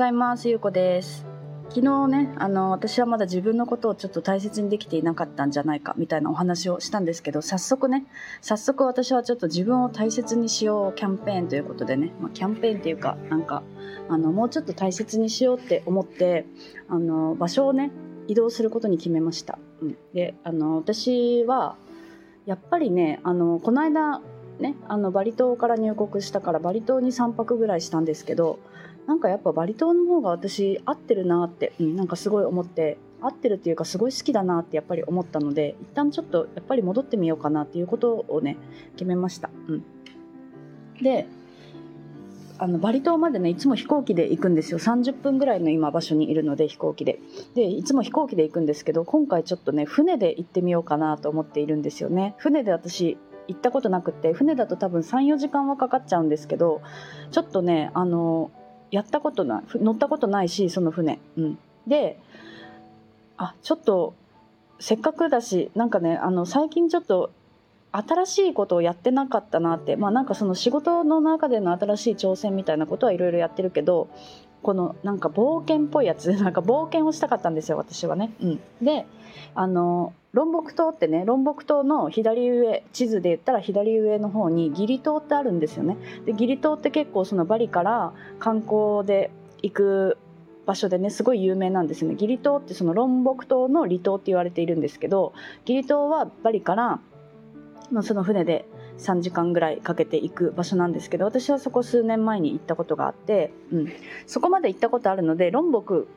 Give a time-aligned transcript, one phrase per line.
[0.00, 0.48] ざいます。
[0.48, 1.26] ゆうこです。
[1.68, 8.06] 昨日ね、あの、私はまだ自分のことをちょっと大切にできていなかったんじゃないかみたいなお話をしたんですけど、早速ね、
[8.40, 13.62] 早速私はちょっと自分を大切にしようキャンペーンということでね、まあ、キャンペーンっていうか、なんか、
[14.08, 16.46] あの、もうちょっと大切にしようって思って、
[16.88, 17.90] あの、場所をね、
[18.26, 19.58] 移動することに決めました。
[19.82, 21.76] うん、で、あの、私は、
[22.46, 24.22] やっぱりね、あの、この間、
[24.60, 28.58] ね、あのバリ島から入国したからバリ島に3泊ぐらいしたんですけど
[29.10, 38.56] なんかやっぱバリ島の方が私合ってるなって、うん、なんかすごい思って合ってるっていうかすごい好きだなってやっぱり思ったので一旦ちょっとやっぱり戻ってみようかなっていうことをね
[38.92, 39.50] 決めました。
[39.66, 39.84] うん、
[41.02, 41.26] で
[42.58, 44.78] あのバリ島までねいつも飛行機で行くんですよ。
[44.78, 47.18] 30分ぐらいの今場所にいるので飛行機で。
[47.56, 52.36] でいつも飛行機で行くんですけど今回ちょっとね船で行ってみようかなと思っているんですよね。
[52.38, 53.18] 船で私
[53.48, 56.80] 行ったことなくって船だと多分34時間はかかっちゃうんですけど
[57.32, 58.52] ちょっとねあの
[58.90, 62.18] やったことない乗ったことないしその船、うん、で
[63.36, 64.14] あちょっと
[64.78, 67.30] せっかくだしなんかねあの最近ちょっと
[67.92, 69.96] 新しいことをやってなかったなって。
[69.96, 74.08] まあなんかその仕事の中での新しい挑戦みたいなことはいろいろやってるけど
[74.62, 78.32] このなんか冒険っぽいやつ なんか冒険をしたかったんですよ私はね。
[78.42, 79.06] うん、で
[79.54, 85.96] あのロンボク島ってねロンボク島の左上地図で言ったら左上の方にギリ島ってあるんですよね。
[86.24, 89.30] でギリ島って結構そのバリから観光で
[89.62, 90.18] 行く
[90.66, 92.16] 場所でねすごい有名なんですよね。
[92.16, 95.32] ギリ島ってそのロンボク島の離島って言われているんですけど
[95.64, 97.00] ギリ島はバリから
[97.90, 98.64] まあ、その船で
[99.00, 103.92] 3時間ぐらいかけて行く場所なんですけど私はそこ数年前に行ったことがあって、うん、
[104.26, 106.08] そこまで行ったことあるのでロンボク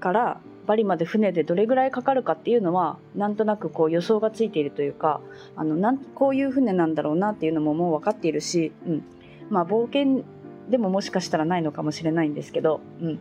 [0.00, 5.20] からバリまで船でどれぐらいかかるかっていうのはなんとなくこう予想がついているというか
[5.56, 9.04] あのなんこういう船なんだろうなっていうのももう分かっているし、うん、
[9.48, 10.24] まあ冒険
[10.68, 13.20] でももしかしたらないのかもしれないんですけど、うん、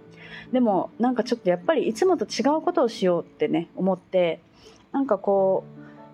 [0.52, 4.42] でもなんかちょっとやっぱりいつもと違うことをしようってね思って
[4.92, 5.64] なんかこ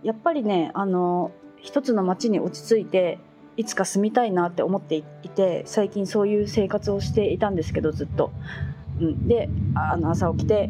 [0.03, 1.31] うやっぱりねあの
[1.63, 3.18] 一つの町に落ち着いて
[3.56, 8.31] いつか住みたいなって思っていて最近そういう生活をしていたんですけどずっと。
[9.01, 10.69] うん、であの朝起きて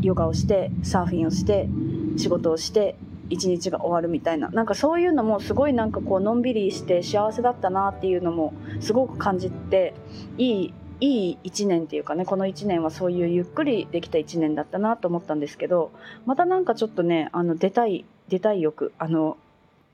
[0.00, 1.68] ヨガをしてサーフィンをして
[2.16, 2.96] 仕事をして
[3.30, 9.94] 一日が終わるみたいななんかそういうのもすごいなんかこうのんびりして幸せだったなっていうのもすごく感じて
[10.38, 15.92] いいいい1年っていうかねこの1年はそういうゆっくりできた1年だったなと思ったんですけど
[16.26, 19.36] またなんかちょっとねあの出たい出たい欲あの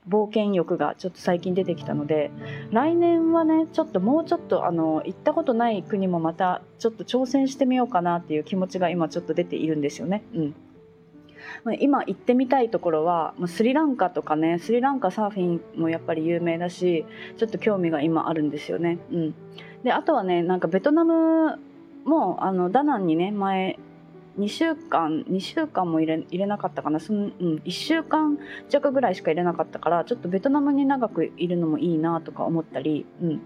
[0.09, 2.31] 冒険欲がちょっと最近出てきたので
[2.71, 10.23] 来年はねちょっともうちょっとあの行ったことない国もまたちょっと挑戦してみようかなっていう気持ちが今ちょっと出ているんですよね。
[10.33, 10.55] うん
[11.79, 17.05] 今行ってみたいところはスリランカとかねスリランカサーフィンもやっぱり有名だし
[17.37, 18.97] ちょっと興味が今あるんですよね。
[19.11, 19.35] うん、
[19.83, 21.59] であとはねなんかベトナム
[22.05, 23.77] もあのダナンにね前
[24.39, 26.99] 2週間2週間も入れ入れなかったかな。
[26.99, 27.31] その、うん、
[27.65, 28.39] 1週間
[28.69, 33.41] 弱ぐらいしか入れなかったからちょっとベトナムに長くいるのもいいなとか思ったり、うん、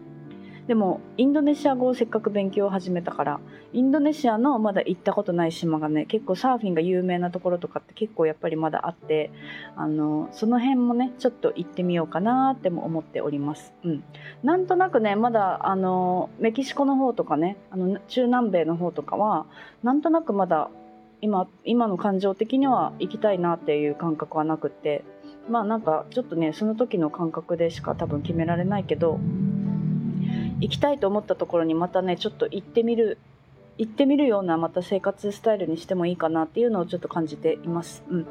[0.68, 3.40] でもインドネシア語をせっかく勉強を始めたから
[3.74, 9.32] インドネシアのまだ行ったことない島がね結構サーフィンが有名なところとかって結構やっぱりまだあって
[9.76, 14.04] あのその辺もねちょっと行ってみようかなっても思っております、うん、
[14.44, 19.46] なんとなくねまだあのメキシコの方とかねあの中南米の方とかは
[19.84, 20.70] なんとなくまだ
[21.24, 25.06] 今今の感情的には行きたいなっていう感覚はなくって
[25.50, 29.22] まあなんかちょっとねその時の感覚でしか多分決められないけど
[30.60, 33.20] 行きたいと思ったところにまたねちょっと行ってみる
[33.78, 38.04] 行ってみるようなまた生活スタイルにしてもいいかなっていうのをちょっと感じています。
[38.10, 38.28] うん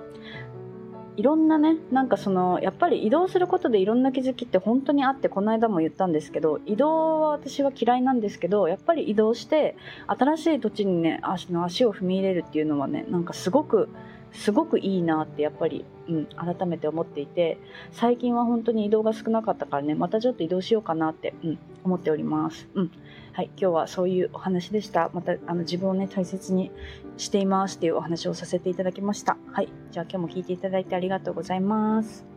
[1.16, 13.90] いろんなねなんかそのやっぱり移動することでいろんな気づきって本当にあってこの間も言ったんですけど移動は私は嫌いなんですけどやっぱり移動して新しい土地にね足の足を踏み入れるっていうのはねなんかすごく
[14.32, 17.58] すごくいいなってやっぱり、うん、改めて思っていて
[17.92, 22.68] 最近は本当に移動が少なかったからねまたちょっと移動しようかなって、うん、思っております。
[22.74, 22.90] うん
[23.32, 25.10] はい、今日はそういうお話でした。
[25.14, 26.70] またあの自分をね大切に
[27.16, 29.36] していますっていうお話をさせていただきました。
[29.52, 32.31] はい、じゃあ今日も聞いていただいてありがとうございます。